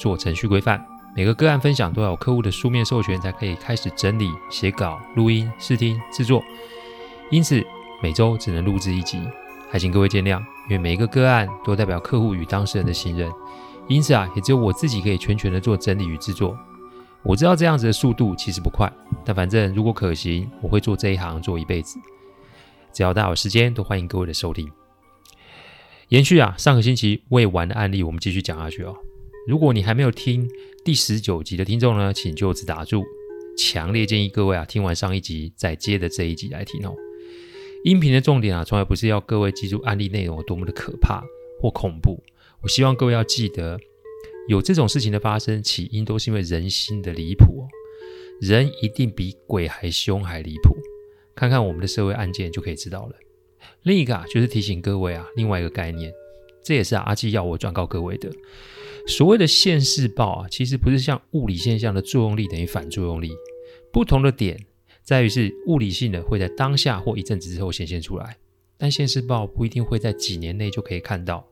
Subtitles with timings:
[0.00, 0.82] 做程序规范，
[1.14, 6.42] 每个个案分享都要有客户的书面授权才可以开始整理、写稿、录音、试听、制作，
[7.30, 7.62] 因此
[8.02, 9.20] 每周只能录制一集，
[9.70, 10.40] 还请各位见谅。
[10.70, 13.30] 因为每一个个案都代表客户与当事人的信任，
[13.88, 16.56] 因此啊，也只有我自己可以全权的做整理与制作。
[17.22, 18.90] 我知道这样子的速度其实不快，
[19.24, 21.98] 但反正如果可行，我会做这一行做一辈子。
[22.92, 24.70] 只要大家有时间，都欢迎各位的收听。
[26.08, 28.94] 延续啊，上个星期未完的案例，我们继续讲下去哦。
[29.46, 30.48] 如果你还没有听
[30.84, 33.04] 第十九集的听众呢，请就此打住。
[33.58, 36.94] 强烈建议各位啊，听完上一集再接着这一集来听哦。
[37.84, 41.22] 音频的重点啊，从来不是要各位记住案例内容有多么的可怕
[41.60, 42.22] 或恐怖。
[42.62, 43.78] 我希望各位要记得，
[44.48, 47.68] 有这种事情的发生，起因都是因为人心的离谱哦。
[48.40, 50.76] 人一定比鬼还凶还离谱。
[51.34, 53.14] 看看我们的社会案件就可以知道了。
[53.82, 56.12] 另一个啊，就是提醒各位啊，另外一个概念，
[56.62, 58.30] 这也是，阿基要我转告各位的。
[59.06, 63.30] 所谓的现世报啊，其实不是像物理现象的作用力等于反作用力，
[63.92, 64.58] 不同的点
[65.02, 68.36] 在于是物理性的会在当下或一阵子之后显现出来，
[68.78, 71.46] 但现世报不一定会在几年内就可以看到。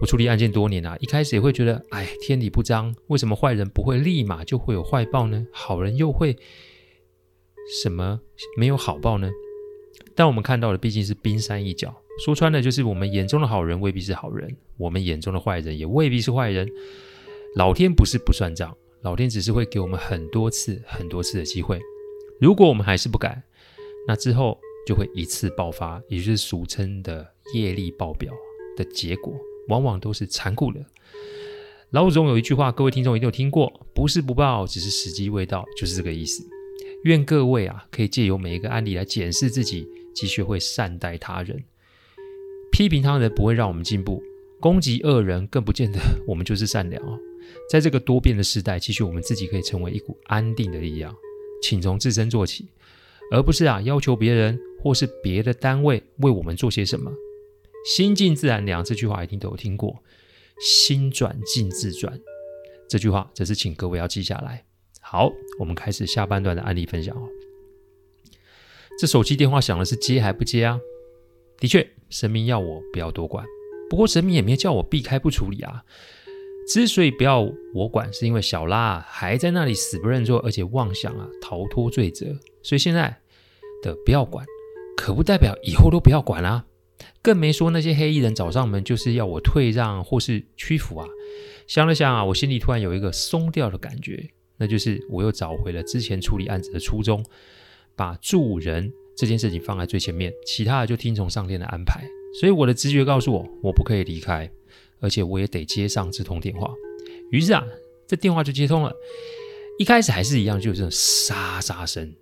[0.00, 5.44] 我处理案件多年啊，一开始也会觉得，哎，天理不彰，为什么坏人不会立马就会有坏报呢？
[5.52, 6.36] 好人又会
[7.82, 8.20] 什么
[8.56, 9.28] 没有好报呢？
[10.14, 11.94] 但我们看到的毕竟是冰山一角。
[12.18, 16.68] 说穿了，就是我们眼中的好人未必是好人，我们眼中的坏人也未必是坏人。
[17.54, 21.80] 老天不是不算账，老天只是会给我们很多次、很多次的机会。
[22.40, 23.42] 如果我们还是不改，
[24.06, 28.32] 那之后就会一次爆发，也就是俗称的业力爆表
[28.76, 29.32] 的结果，
[29.68, 30.84] 往往都是残酷的。
[31.90, 36.46] 老祖宗有一句话，各位听众一定有听过：不是不报，只是时机未到，就是这个意思。
[37.04, 41.64] 愿各位啊，可以借由每一个案例来检视自己，及学会善待他人。
[42.78, 44.22] 批评他人不会让我们进步，
[44.60, 47.18] 攻击恶人更不见得我们就是善良哦。
[47.68, 51.12] 在这个多变的时代，其实我们自己可以成为一股安定的力量，
[51.60, 52.68] 请从自身做起，
[53.32, 57.10] 而不是啊要求别人或是别的单位为我们做些什么。
[57.84, 60.00] 心静自然凉这句话一定都有听过，
[60.60, 62.16] 心转静自转
[62.88, 64.64] 这句话则是请各位要记下来。
[65.00, 67.28] 好，我们开始下半段的案例分享哦。
[69.00, 70.78] 这手机电话响了，是接还不接啊？
[71.58, 71.88] 的确。
[72.10, 73.44] 神明要我不要多管，
[73.90, 75.84] 不过神明也没叫我避开不处理啊。
[76.66, 83.14] 之所以不要我管，是因为小拉还在那里死不认错，而且妄想啊逃脱罪责，所以现在
[83.82, 84.42] 的不要管，
[84.96, 86.64] 可不代表以后都不要管啊。
[87.20, 91.06] 更没说那些黑衣人找上门就是要我退让或是屈服啊。
[91.66, 97.22] 想了想啊，我心里突然有一个松掉的感觉，那就是我又找回了之前处理案子的初衷，
[97.94, 98.90] 把助人。
[99.18, 102.00] 这件事情放在最前面，其他的就听从上天的安排。
[102.38, 104.48] 所以我的直觉告诉我，我不可以离开，
[105.00, 106.72] 而且我也得接上这通电话。
[107.32, 107.64] 于是啊，
[108.06, 108.92] 这电话就接通了。
[109.80, 112.14] 一开始还是一样，就有这种沙沙声。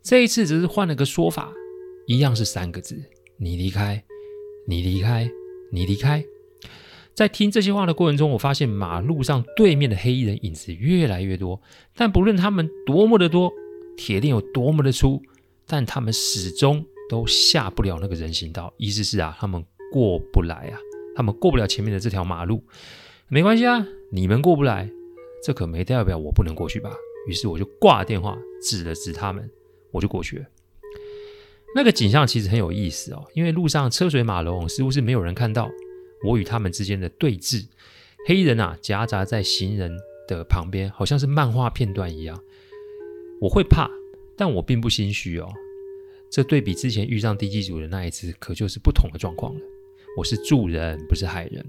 [0.00, 1.52] 这一次只是换了个说法，
[2.06, 3.02] 一样是三个字：
[3.36, 4.04] 你离开，
[4.68, 5.28] 你离开，
[5.72, 6.24] 你离开。
[7.14, 11.60] 在听这些话的过程中，我发现马路上对面的黑衣人影子越来越多，
[11.96, 13.52] 但不论他们多么的多，
[13.96, 15.22] 铁链有多么的粗。
[15.66, 20.78] 但他们始终都下不了那个人行道，意思是啊，他们过不来啊，
[21.16, 22.62] 他们过不了前面的这条马路。
[23.28, 24.90] 没关系啊，你们过不来，
[25.42, 26.90] 这可没代表我不能过去吧？
[27.26, 29.50] 于是我就挂电话，指了指他们，
[29.90, 30.44] 我就过去了。
[31.74, 35.70] 那个景象其实很有意思哦，因为路上车水马龙，似乎是没有人看到
[36.26, 37.66] 我与他们之间的对峙。
[38.26, 39.96] 黑衣人啊，夹杂在行人
[40.28, 42.38] 的旁边，好像是漫画片段一样。
[43.40, 43.90] 我会怕。
[44.36, 45.48] 但我并不心虚哦，
[46.34, 49.60] 这对比之前遇上地基主的那一次，可就是不同的状况了。
[50.18, 51.64] 我是助人，不是害人。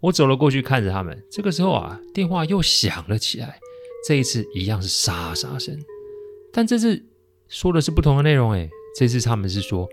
[0.00, 1.16] 我走了过去，看着他们。
[1.30, 3.60] 这个时候啊，电话又响了起来。
[4.04, 5.80] 这一次一样是沙沙声，
[6.52, 7.04] 但这次
[7.46, 8.50] 说的是不同的内容。
[8.50, 8.68] 诶，
[8.98, 9.88] 这次他们是说：“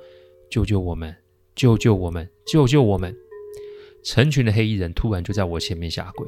[0.50, 1.16] 救救我们！
[1.54, 2.28] 救救我们！
[2.48, 3.16] 救救我们！”
[4.04, 6.28] 成群的黑衣人突然就在我前面下跪。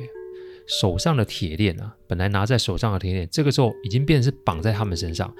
[0.68, 5.34] 手上的铁链啊，本来拿在手上的铁链，这个时候已经变成是绑在他们身上。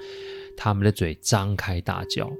[0.56, 2.30] 他们的嘴张开大叫，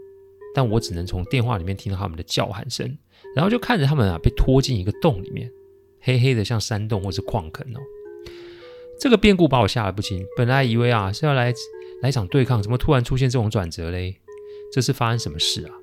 [0.55, 2.99] 但我只能从电话里面听到他们的叫喊声，
[3.35, 5.51] 然后就看着他们啊被拖进一个洞里面，
[6.01, 7.81] 黑黑的像山洞或是矿坑哦。
[9.01, 11.53] 这个变故把我吓得不轻，本来以为啊是要来
[12.03, 14.17] 来场对抗，怎么突然出现这种转折嘞？
[14.73, 15.75] 这是发生什么事啊？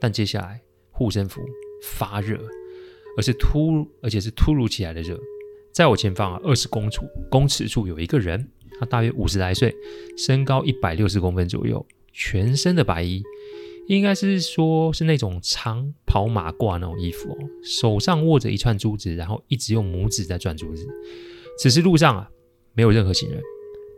[0.00, 0.60] 但接下来
[0.90, 1.40] 护身符
[1.82, 2.38] 发热，
[3.16, 5.18] 而是突而且是突如其来的热，
[5.72, 9.74] 在我前方啊二十公处公尺处有一个人，他大约五十来岁，
[10.16, 13.22] 身高一百六十公分左右，全身的白衣，
[13.88, 20.86] 应该是说是那种长袍马褂那种衣服哦，手上握着一串珠子，然后一直用拇指在转珠子。
[21.58, 22.28] 此时路上啊
[22.74, 23.40] 没有任何行人，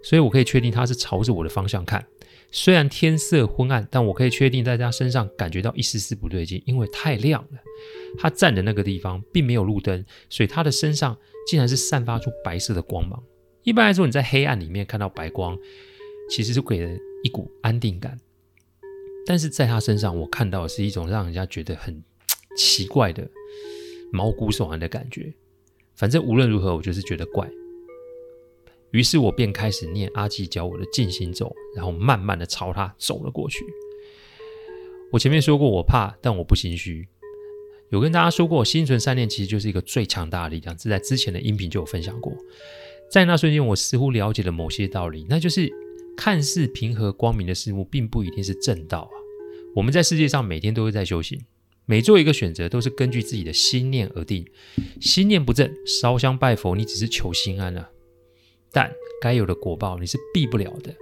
[0.02, 2.06] 所以我可以确定他是朝着我的方向看。
[2.52, 7.58] 虽然天色昏暗，但我可以确定在他身上感觉到一丝丝不对劲，因为太亮了。
[8.18, 11.16] 他站的那个地方并没有路灯，所以他的身上
[11.48, 13.20] 竟然是散发出白色的光芒。
[13.66, 15.58] 一般来说，你在黑暗里面看到白光，
[16.30, 18.16] 其实是给人一股安定感。
[19.26, 22.00] 但是在他身上，我看到的是一种让人家觉得很
[22.56, 23.28] 奇怪的
[24.12, 25.34] 毛骨悚然的感觉。
[25.96, 27.50] 反正无论如何，我就是觉得怪。
[28.92, 33.64] 于是我便开始念阿纪教我的静心咒，然后慢慢的朝他走了过去。
[35.10, 37.08] 我前面说过我怕，但我不心虚。
[37.90, 40.76] 有跟大家说过，心存善念其实就是一个最强大的力量。
[40.76, 42.32] 这在之前的音频就有分享过。
[43.10, 45.70] 在那瞬间，我似乎了解了某些道理，那就是
[46.16, 49.14] 看似平和光明的事物，并不一定是正道啊。
[49.74, 51.40] 我们在世界上每天都会在修行。
[51.88, 54.44] 每做一个选择，都是根据自己的心念而定。
[55.00, 57.90] 心念不正，烧香拜佛，你只是求心安了啊。
[58.72, 58.92] 但
[59.22, 60.92] 该有的果报，你是避不了的。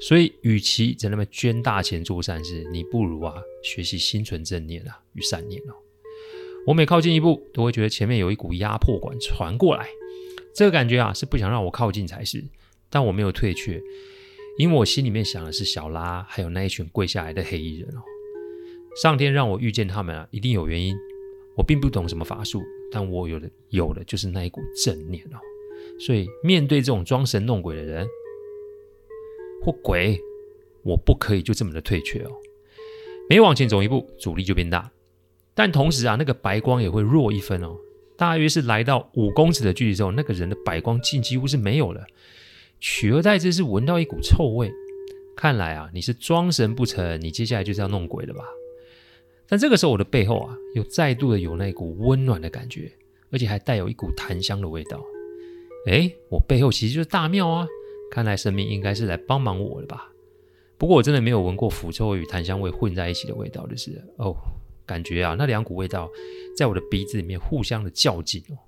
[0.00, 5.74] 所以，与其在那么捐大钱做善事，你不如啊，学习心存正念啊与善念哦。
[6.66, 9.86] 我每靠近一步，都会觉得前面有一股压迫感传过来，
[10.54, 12.44] 这个感觉啊，是不想让我靠近才是。
[12.88, 13.80] 但我没有退却，
[14.58, 18.02] 因为我心里面想的是小拉，还有那一群跪下来的黑衣人哦。
[19.00, 20.96] 上天让我遇见他们啊，一定有原因。
[21.56, 25.38] 我并不懂什么法术，但我有的有的就是那一股正念哦。
[26.00, 28.06] 所以面对这种装神弄鬼的人
[29.62, 30.18] 或鬼，
[30.82, 32.30] 我不可以就这么的退却哦。
[33.28, 34.90] 每往前走一步，阻力就变大，
[35.54, 37.76] 但同时啊，那个白光也会弱一分哦。
[38.20, 42.06] 大约是来到五公尺的距离之后，那个人的白光劲几乎是没有了，
[42.78, 44.70] 取而代之是闻到一股臭味。
[45.34, 48.44] 看来啊，你是装神不成，你接下来就是要弄鬼了吧？
[49.48, 52.92] 但这个时候，我的背后啊，又再度的有那股温暖的感觉，
[53.30, 55.02] 而且还带有一股檀香的味道。
[55.86, 57.66] 哎，我背后其实就是大庙啊！
[58.10, 60.12] 看来神明应该是来帮忙我的吧？
[60.76, 64.36] 不过我真的没有闻过腐臭味与檀香味混在一起的味道，就是哦，
[64.90, 66.10] 感觉啊，那两股味道
[66.56, 68.58] 在我的鼻子里面互相的较劲哦。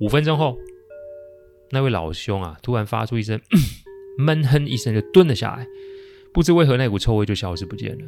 [0.00, 0.58] 五分钟后，
[1.70, 3.40] 那位老兄啊，突然发出一声
[4.18, 5.64] 闷哼一声，就蹲了下来，
[6.34, 8.04] 不知为何那股臭味就消失不见了。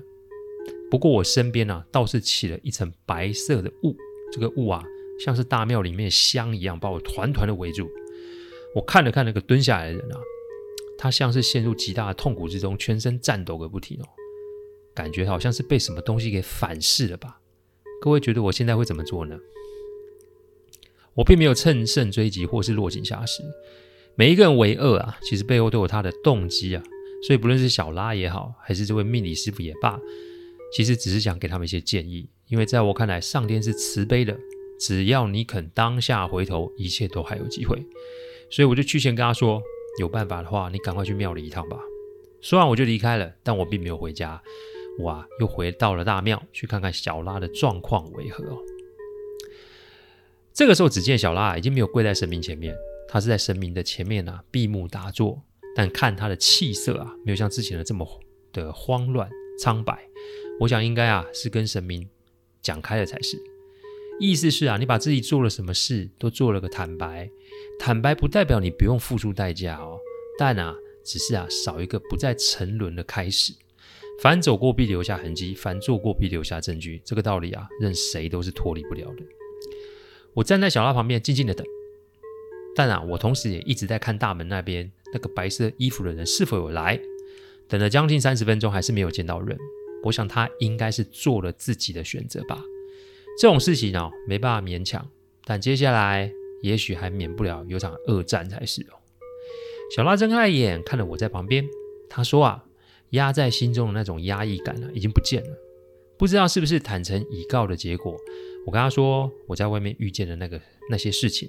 [0.90, 3.96] 不过我身边啊，倒是起了一层白色的雾，
[4.32, 4.82] 这个雾啊，
[5.24, 7.88] 像是大庙里面的香一样，把我团团的围住。
[8.74, 10.18] 我看了看那个蹲下来的人啊，
[10.98, 14.06] 他像是陷入极大的痛苦之中，全身颤抖个不停哦，
[15.00, 17.40] 感觉好像是被什么东西给反噬了吧？
[18.02, 19.38] 各位觉得我现在会怎么做呢？
[21.14, 23.42] 我并没有乘胜追击或是落井下石。
[24.14, 26.82] 每一个人为恶啊，其实背后都有他的动机啊，
[27.26, 29.98] 所以不论是小拉也好，还是这位命理师傅也罢。
[30.76, 34.38] 其实只是想给他们一些建议，因为在我看来，上天是慈悲的，
[34.78, 37.82] 只要你肯当下回头，一切都还有机会。
[38.50, 39.62] 所以我就去前跟他说，
[39.98, 41.78] 有办法的话，你赶快去庙里一趟吧。
[42.42, 44.42] 说完我就离开了，但我并没有回家，
[44.98, 48.44] 我啊又回到了大庙去看看小拉的状况为何。
[50.52, 52.74] 这个时候，只见小拉已经没有跪在神明前面，
[53.08, 55.42] 他是在神明的前面啊闭目打坐，
[55.74, 58.06] 但看他的气色啊，没有像之前的这么
[58.52, 60.06] 的慌乱苍白。
[60.58, 62.06] 我想应该啊是跟神明
[62.60, 63.40] 讲开了才是，
[64.18, 67.30] 意思是啊你把自己做了什么事都做了个坦白，
[67.78, 69.98] 坦白不代表你不用付出代价哦，
[70.38, 73.54] 但啊只是啊少一个不再沉沦的开始。
[74.22, 79.22] 凡走过必留下痕迹，凡做过必留下证据，这个道理啊任谁都是脱离不了的。
[80.34, 81.66] 我站在小拉旁边静静的等，
[82.76, 87.00] 但啊我同时也一直在看大门那边那个白色衣服的人是否有来，
[87.66, 89.56] 等了将近三十分钟还是没有见到人。
[90.04, 92.62] 我想他应该是做了自己的选择吧。
[93.38, 95.08] 这种事情哦，没办法勉强。
[95.46, 96.30] 但接下来
[96.62, 99.00] 也许还免不了有场恶战才是哦。
[99.96, 101.66] 小拉睁开眼，看了我在旁边。
[102.08, 102.64] 他说啊，
[103.10, 105.50] 压在心中的那种压抑感呢、啊，已经不见了。
[106.18, 108.16] 不知道是不是坦诚以告的结果。
[108.66, 111.48] 我跟他说我在外面遇见的那个那些事情。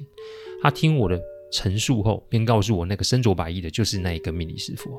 [0.61, 1.19] 他听我的
[1.51, 4.91] 陈述后，便告诉我那个身着白衣的就是那一个命理师傅。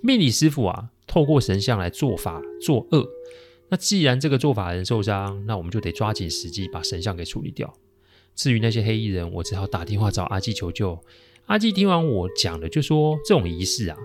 [0.00, 3.06] 命理师傅啊，透过神像来做法作恶。
[3.68, 7.72] 那既然这个做法人受伤，那我们就得抓紧时机把神像给处理掉。
[8.34, 10.98] 至于那些黑衣人，我只好打电话找阿纪求救。
[11.46, 13.98] 阿纪听完我讲的，就说这种仪式啊，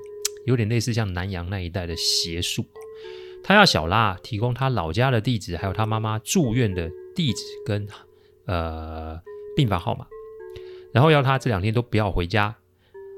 [0.48, 2.66] 有点类似像南洋那一带的邪术。
[3.44, 7.88] 他要小拉提供他老家的地址，还有他妈妈住院的地址跟
[8.46, 9.22] 呃
[9.56, 10.08] 病房号码，
[10.92, 12.56] 然后要他这两天都不要回家。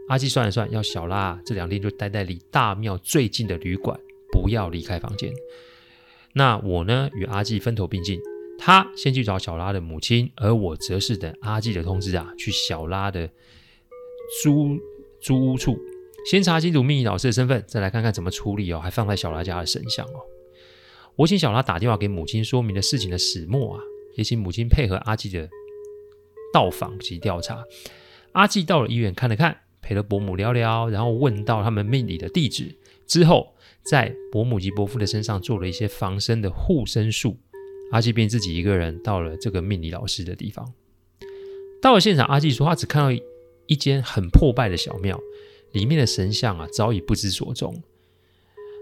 [0.09, 3.99] 阿纪算了算，要小拉这两天就待在离大庙最近的旅馆，
[4.31, 5.31] 不要离开房间。
[6.33, 8.19] 那我呢，与阿纪分头并进，
[8.57, 13.27] 他先去找小拉的母亲，而我则是等阿纪的通知啊，去小拉的
[14.43, 14.77] 租
[15.21, 15.79] 租屋处，
[16.25, 18.79] 先查清楚命理老师的身份，再来看看怎么处理哦。
[18.79, 20.19] 还放在小拉家的神像哦。
[21.15, 23.81] 我请小拉打电话给母亲，说明了事情的始末啊，
[24.15, 25.49] 也请母亲配合阿纪的
[26.53, 27.63] 到访及调查。
[28.33, 29.57] 阿纪到了医院看了看。
[29.81, 37.35] 陪了伯母聊聊，然后问到他们命理的地址之后，在伯母及伯父的身上做了一些防身的护身术。
[37.91, 40.71] 阿纪便自己一个人到了这个命理老师的地方。
[41.81, 43.23] 到了现场，阿纪说他只看到
[43.65, 45.19] 一间很破败的小庙，
[45.71, 47.81] 里面的神像啊早已不知所踪。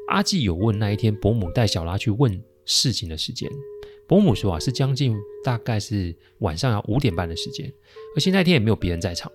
[0.09, 3.49] 阿纪有问那一天伯母带小拉去问事情的时间，
[4.07, 7.71] 伯母说啊是将近大概是晚上要五点半的时间，
[8.15, 9.31] 而且那天也没有别人在场。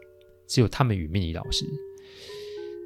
[0.48, 1.64] 只有他们与命理老师。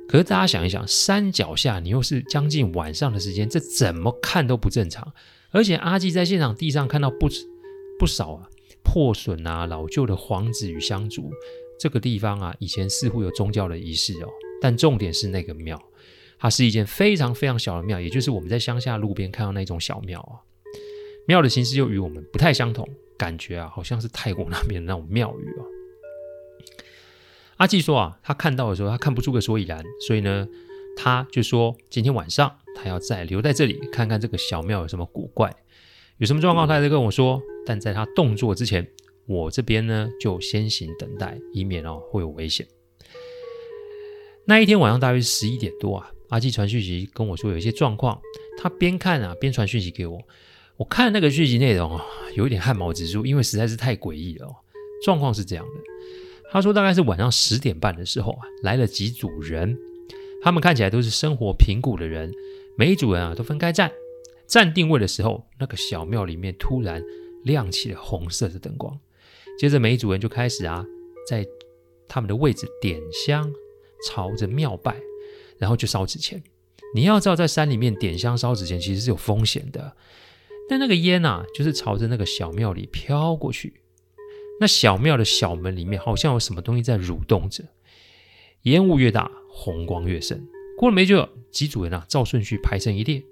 [0.08, 5.12] 可是大家想一想，山脚下你又是将近晚上的时间，这怎么看都不正常。
[5.50, 7.28] 而且阿纪在现场地上看到不
[7.98, 8.48] 不少啊
[8.84, 11.30] 破损啊老旧的黄纸与香烛。
[11.80, 14.28] 这个地方啊，以前似乎有宗教的仪式哦。
[14.60, 15.80] 但重点是那个庙，
[16.38, 20.40] 它是一间非常非常小的庙，也就是我们在乡下路边看到那种小庙啊。
[21.26, 25.62] 庙的形式又与我们不太相同，感觉啊好像是泰国那边的那种庙宇啊。
[27.56, 30.46] 阿纪说啊，他看到的时候，他看不出个所以然，所以呢，
[30.96, 35.52] 他就说今天晚上他要再留在这里看看这个小庙有什么古怪，
[36.18, 37.42] 有什么状况，他还在跟我说。
[37.64, 38.86] 但在他动作之前，
[39.26, 42.64] 我这边呢就先行等待，以免哦会有危险。
[44.48, 48.20] 那一天晚上大约是十一点多啊，阿纪传讯息跟我说有一些状况，
[48.56, 50.20] 他边看啊边传讯息给我。
[50.76, 54.54] 我看那个讯息内容啊，有一点汗毛直竖，因为实在是太诡异了哦。
[55.02, 55.72] 状况是这样的。
[56.48, 59.76] 他说：“大概是晚上十点半的时候啊，来了几组人，
[60.42, 62.32] 他们看起来都是生活贫苦的人。
[62.78, 63.90] 每一组人啊都分开站，
[64.46, 67.02] 站定位的时候，那个小庙里面突然
[67.42, 68.96] 亮起了红色的灯光。
[69.58, 70.86] 接着每一组人就开始啊，
[71.28, 71.44] 在
[72.06, 73.50] 他们的位置点香，
[74.08, 74.96] 朝着庙拜，
[75.58, 76.42] 然后就烧纸钱。
[76.94, 79.96] 你要知道，在山里面点香烧纸钱其实是有风险的，
[80.68, 83.80] 但那个烟啊，就是朝着那个小庙里飘过去。”
[84.58, 87.62] 那小庙的小门里面好像有什么东西在蠕动着，
[88.62, 90.46] 烟雾越大，红光越盛。
[90.78, 93.22] 过了没久，几组人啊，照顺序排成一列，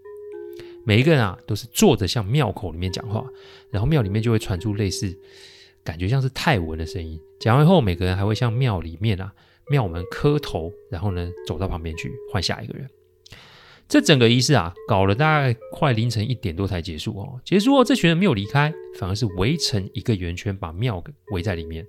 [0.84, 3.24] 每一个人啊都是坐着向庙口里面讲话，
[3.70, 5.18] 然后庙里面就会传出类似
[5.82, 7.18] 感觉像是泰文的声音。
[7.40, 9.32] 讲完后，每个人还会向庙里面啊
[9.68, 12.88] 庙门磕头，然后呢走到旁边去换下一个人。
[13.86, 17.38] 这整个仪式啊，搞了大概快凌晨一点多才结束哦。
[17.44, 21.86] 结束后，这群人没有离开，反而是围成一个圆圈，把庙给围在里面。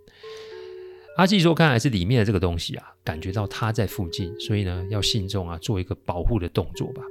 [1.15, 7.01] 阿纪说：“看来是里面的这个东西啊，感觉到他在附近，所以呢，要信众啊做一个保护的动作吧。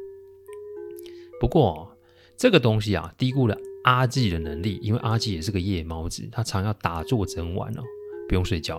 [1.40, 1.96] 不过
[2.36, 7.82] 这个东西啊，低估了阿纪的能力，因为阿纪也是个夜猫子，他常要打坐整晚哦，
[8.28, 8.78] 不用睡觉。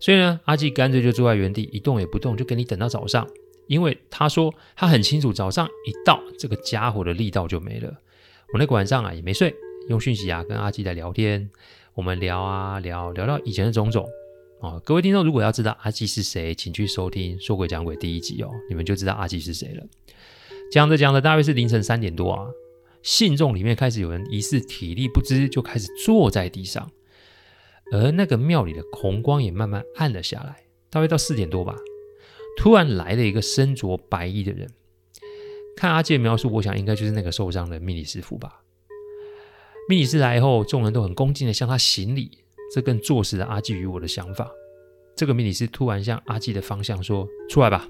[0.00, 3.26] 所以呢，阿纪干脆就坐在原地一动也不动，就跟你等到早上。”
[3.68, 7.88] 因为他说他很清楚，早上一到，这个家伙的力道就没了。
[8.52, 9.54] 我那个晚上啊也没睡，
[9.88, 11.48] 用讯息啊跟阿纪在聊天。
[11.94, 14.04] 我们聊啊聊，聊到以前的种种
[14.58, 14.82] 哦。
[14.84, 19.86] 各位听众，如果要知道阿纪是谁，请去收听《说鬼讲鬼》第一集哦，你们就知道阿纪是谁了。
[20.72, 22.48] 讲着讲着，大约是凌晨三点多啊，
[23.02, 26.90] 信众里面开始有人疑似体力不支，就开始坐在地上，
[27.92, 31.76] 而那个庙里的红光也慢慢暗了下来，大约到四点多吧。
[32.56, 34.68] 突然来了一个身着白衣的人，
[35.76, 38.62] 看阿纪的描述，我想应该就是那个受伤的命理师傅吧。
[39.88, 42.30] 命理师来以后，众人都很恭敬的向他行礼，
[42.74, 44.50] 这更坐实了阿纪与我的想法。
[45.16, 47.88] 这个命理师突然向阿纪的方向说：“出来吧，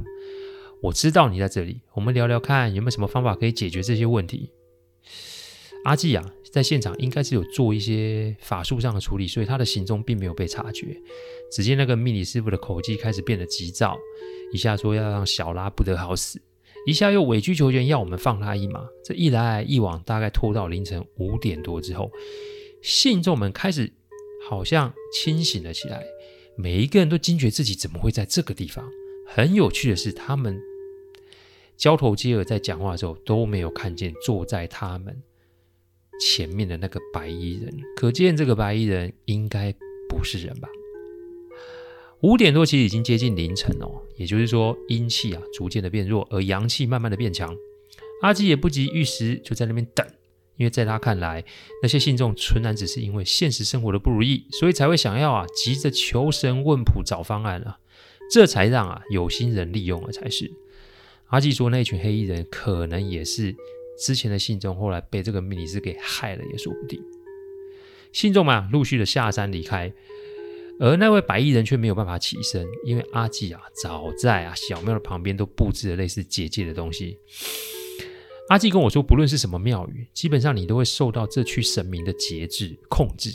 [0.82, 4.50] 我知道你在这里，我们聊聊看有没有什么方法可以解决这些问题。”
[5.84, 10.96] 阿纪啊，在现场应该是有做一些法术上的处理，所以他的行踪并没有被察觉。
[11.52, 13.96] 只见那个命理师傅的口气开始变得急躁。
[14.52, 16.40] 一下说要让小拉不得好死，
[16.86, 18.84] 一下又委曲求全要我们放他一马。
[19.04, 22.10] 这一来一往，大概拖到凌晨五点多之后，
[22.82, 23.92] 信众们开始
[24.48, 26.04] 好像清醒了起来，
[26.56, 28.84] 每一个人都惊觉自己怎么会在这个地方。
[29.24, 30.60] 很有趣的是，他们
[31.76, 35.22] 交头接耳在讲话的时候都没有看见坐在他们
[36.20, 39.74] 前面的那个白衣人，可见这个白衣人应该
[40.08, 40.68] 不是人吧。
[42.20, 47.56] 五点多其实已经接近凌晨哦，也就是说阴气啊逐渐的变弱，而阳气慢慢的变强。
[48.20, 50.06] 阿基也不急于时，就在那边等，
[50.56, 51.42] 因为在他看来，
[51.82, 57.78] 那些信众纯然只是因为现实生活的不如意，所以才会想要啊急着求神问卜找方案啊，
[58.30, 60.52] 这才让啊有心人利用了才是。
[61.28, 63.56] 阿基说，那群黑衣人可能也是
[64.00, 67.00] 之前的信众，后来被这个命理师给害了也说不定。
[68.12, 69.92] 信众们啊陆续的下山离开。
[70.82, 77.18] 而那位白衣人却没有办法起身，因为阿纪啊，早在啊小庙的旁边都布置了类似结界的东西。
[78.48, 83.30] 阿纪跟我说，不论是什么庙宇，基本上你都会受到这区神明的节制控制。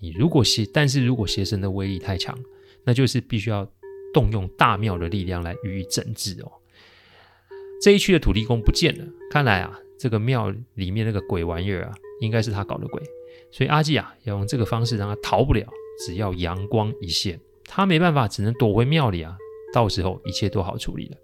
[0.00, 2.36] 你如果邪，但是如果邪神的威力太强，
[2.82, 3.64] 那就是必须要
[4.12, 6.50] 动用大庙的力量来予以整治哦。
[7.80, 13.02] 这一区的土地公不见了，看来啊，这个庙里面那个鬼玩意儿啊，应该是他搞的鬼，
[13.52, 15.66] 所以阿纪啊，要用这个方式让他逃不了。
[16.06, 19.36] 只要阳光一现，他没办法，只能躲回庙里啊。
[19.74, 21.16] 到时候一切都好处理了。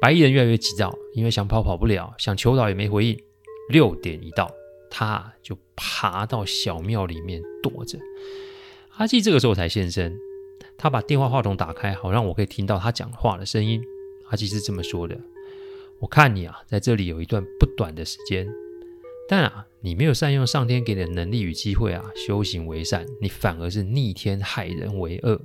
[0.00, 3.16] 白衣人越来越急躁，因为想跑跑不了，想求饶也没回应。
[3.68, 4.50] 六点一到，
[4.90, 7.98] 他就爬到小庙里面躲着。
[8.96, 10.16] 阿纪这个时候才现身，
[10.76, 13.80] 他把电话话筒打开，好让我可以听到他讲话的声音。
[14.30, 15.14] 阿纪是这么说的
[16.02, 18.46] ：“我看你啊，在这里有一段不短的时间。”
[19.28, 25.40] 但啊，你没有善用上天给你的能力与机会啊，修行为善，你反而是逆天害人为恶。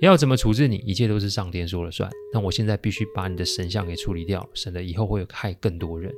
[0.00, 2.10] 要怎么处置你，一切都是上天说了算。
[2.32, 6.12] 但我现在必须把你的神像给处理掉，省得以后会害更多人。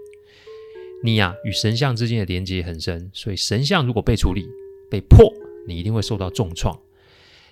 [1.02, 4.48] 你呀、啊，与神像之间的连接很深，所以神像如果被处理、
[4.88, 5.30] 被破，
[5.66, 6.80] 你一定会受到重创。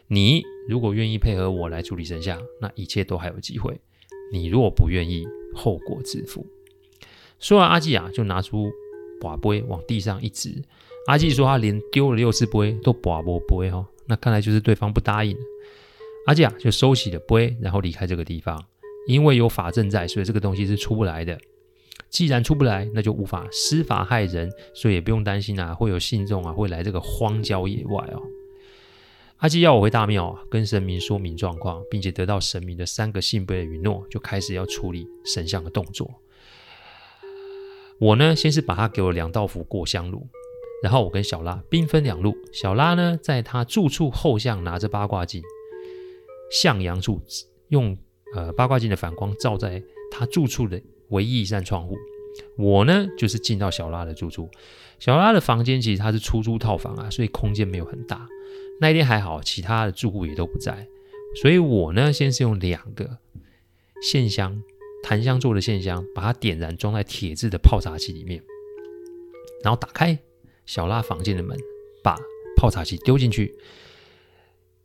[0.07, 3.79] 你如果愿意配合我来处理神像，那一切都还有机会。
[4.33, 6.47] 你若不愿意，后果自负。
[7.39, 8.71] 说完，阿纪啊，就拿出。
[9.19, 10.63] 把杯往地上一指，
[11.07, 15.35] 阿纪说他连丢了六次杯都把不杯哈，那看来就是对方不答应。
[16.27, 18.63] 阿纪啊就收起了杯，然后离开这个地方。
[19.09, 21.39] 因为有法阵在，所以这个东西是出不来的。
[22.11, 28.23] 既然出不来，那就无法施法害人，所以也不用担心啊，会有信众啊会来这个荒郊野外哦。
[29.39, 36.11] 阿基要我回大庙啊，跟神明说明状况，并且得到神明的三个信杯的允诺，就开始要处理神像的动作。
[37.99, 40.27] 我呢，先是把他给我两道符过香炉，
[40.83, 42.35] 然后我跟小拉兵分两路。
[42.51, 45.43] 小拉呢，在他住处后巷拿着八卦镜，
[46.51, 47.21] 向阳处
[47.69, 47.97] 用
[48.35, 51.95] 呃八卦镜的反光照在他住处的唯一一扇窗户。
[52.57, 54.49] 我呢，就是进到小拉的住处。
[54.99, 58.27] 小拉的房间其实他是出租套房啊，所以空间没有很大。
[58.81, 60.87] 那一天还好，其他的住户也都不在，
[61.41, 63.19] 所以我呢，先是用两个
[64.03, 64.63] 线香。
[65.03, 68.43] 檀香做的线香，把它点燃，装在铁制的泡茶器里面，
[69.63, 70.19] 然后打开
[70.65, 71.57] 小拉房间的门，
[72.03, 72.19] 把
[72.57, 73.55] 泡茶器丢进去。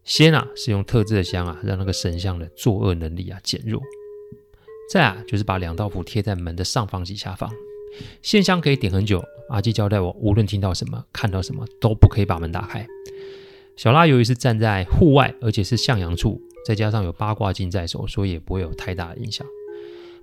[0.03, 3.81] 先啊，是用特制的香啊，让那个神像的作恶能力啊减弱。
[4.91, 7.49] 再啊，就是把两道符贴在门的上方及下方。
[8.21, 9.23] 线香可以点很久。
[9.49, 12.85] 阿基交代我，无论听到什么、看到什么，都不可以把门打开。
[13.81, 19.43] 小拉由于是站在户外，而且是向阳处，再加上有八卦镜在手，所以也不会有太大的影响。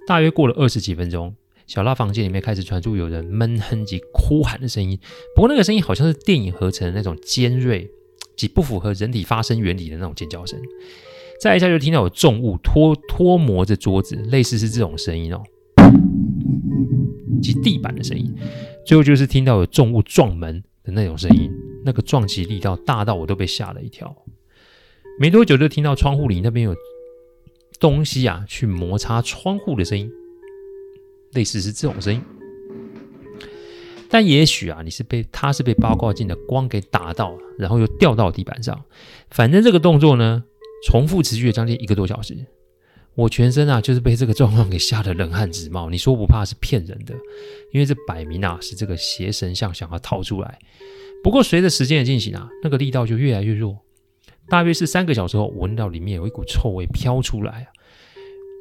[0.07, 1.35] 大约过了二十几分钟，
[1.66, 4.97] 小拉房间里面开始传出有人闷哼及哭喊的声音。
[5.35, 7.90] 不过那个声音好像是电影合成的那种尖锐
[8.37, 10.57] 及不符合人体发声原理的那种尖叫声。
[11.40, 15.42] 再一下就听到有重物拖拖磨着桌子，类似是这种声音哦，
[17.42, 18.33] 及地板的声音。
[18.87, 21.51] 最后就是听到有重物撞门的那种声音，
[21.85, 24.14] 那个撞击力道大到我都被吓了一跳。
[25.19, 26.75] 没多久就听到窗户里那边有。
[27.81, 30.11] 东西啊，去摩擦窗户的声音，
[31.33, 32.21] 类似是这种声音。
[34.11, 38.85] 但也许啊，你是被它是被八卦镜的光给打到，然后又掉到地板上。
[39.31, 40.43] 反正这个动作呢，
[40.85, 42.37] 重复持续了将近一个多小时。
[43.14, 45.88] 我全身啊，就是被这个状况给吓得冷汗直冒。
[45.88, 47.14] 你说不怕是骗人的，
[47.73, 50.59] 因为这摆明啊是这个邪神像想要逃出来。
[51.22, 53.78] 不过随着时间的进行啊，那个力道就越来越弱。
[54.48, 57.66] 大约是三个小时后，闻到里面有一股臭味飘出来啊，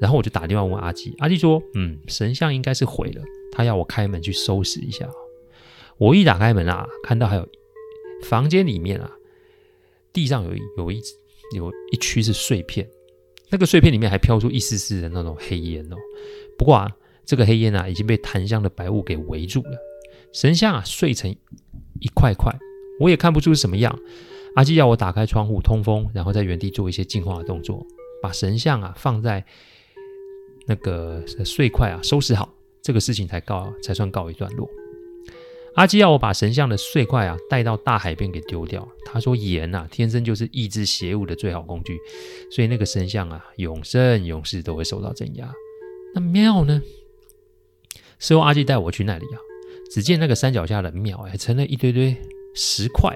[0.02, 5.08] 然后我就打电话问阿基，阿基说：“嗯，神像应该是毁了，他要我开门去收拾一下。”
[5.98, 7.48] 我一打开门啊，看到还有
[8.24, 9.12] 房间里面啊，
[10.12, 11.02] 地上有有一
[11.56, 12.88] 有一区是碎片，
[13.50, 15.96] 那个碎片里面还飘出一丝丝的那种黑烟哦。
[16.58, 16.92] 不过啊，
[17.26, 19.78] 这个黑烟啊已经被檀香的白雾给围住了，
[20.34, 21.34] 神像啊碎成
[22.02, 22.52] 一块块，
[23.00, 23.98] 我也看不出是什么样。
[24.56, 27.86] 阿基要我打开窗户通风，然后在原地做一些净化的动作，
[28.22, 29.46] 把神像啊放在
[30.66, 34.68] 那个碎块啊收拾好，这个事情才告才算告一段落。
[35.76, 38.88] 阿基要我把神像的碎块啊带到大海边给丢掉。
[39.06, 42.00] 他说盐啊天生就是抑制邪物的最好工具，
[42.50, 45.54] 所以那个神像啊永生永世都会受到镇压。
[46.16, 46.82] 那庙呢？
[48.18, 49.38] 事后阿基带我去那里啊，
[49.92, 52.16] 只见那个山脚下的庙哎成了一堆堆
[52.54, 53.16] 石块，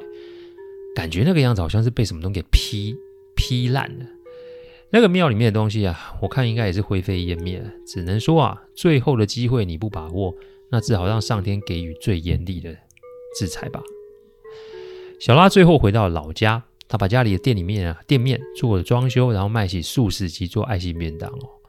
[0.96, 2.96] 感觉那个样子好像是被什么东西给劈
[3.36, 4.06] 劈烂了。
[4.94, 7.64] 那个庙里面的东西啊，我看应该也是灰飞烟灭。
[7.88, 10.36] 只能说啊，最后的机会你不把握，
[10.70, 12.76] 那只好让上天给予最严厉的
[13.38, 13.82] 制裁吧。
[15.20, 21.61] 小拉最后回到老家，他把家里的店里面啊店面做了装修，然后卖起素食及做爱心便当哦。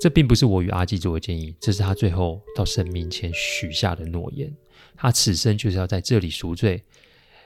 [0.00, 4.50] 这并不是我与阿基做的建议，这是他最后到神明前许下的诺言。
[4.96, 6.82] 他此生就是要在这里赎罪。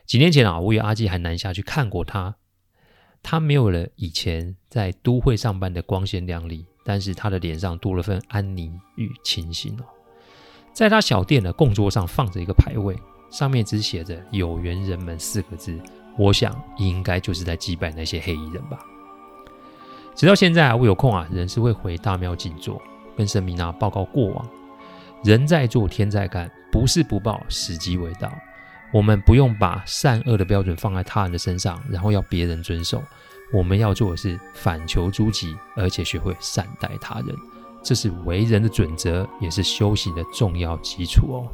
[0.06, 2.36] 几年前啊，我与阿基还南下去看过他。
[3.22, 9.84] 他没有了以前在都会上班的光鲜亮丽，但是他的脸上多了份安宁与清新哦。
[10.72, 12.94] 在他小店的供桌上放着一个牌位，
[13.30, 15.76] 上面只写着“有缘人们”四个字。
[16.16, 18.78] 我想应该就是在祭拜那些黑衣人吧。
[20.14, 22.80] 直到现在啊，我有空啊，仍是会回大庙静坐，
[23.16, 24.46] 跟神明啊报告过往。
[25.24, 28.30] 人在做，天在看，不是不报，时机未到。
[28.92, 33.02] 我们不用把善恶的标准放在他人的身上，然后要别人遵守。
[33.52, 37.36] 我们要做的是反求诸己，而且学会善待他人，
[37.82, 41.48] 这是为人的准则，也是修行的重要基础哦。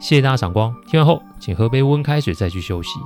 [0.00, 2.98] 谢谢大家赏光，听完后请喝杯温开水再去休息。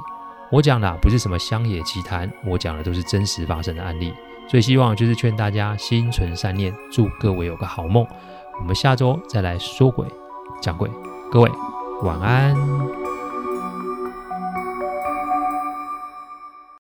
[0.51, 4.13] 我讲的，不是什么乡野奇谈，我讲的都是真实发生的案例。
[4.51, 8.05] 最希望就是劝大家心存善念，祝各位有个好梦。
[8.59, 10.05] 我们下周再来说鬼
[10.61, 10.91] 讲鬼，
[11.31, 11.49] 各位
[12.03, 13.10] 晚安。